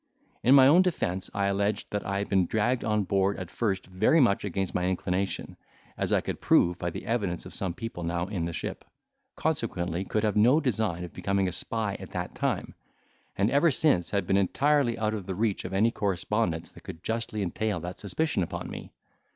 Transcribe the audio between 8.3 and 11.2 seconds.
the ship, consequently could have no design of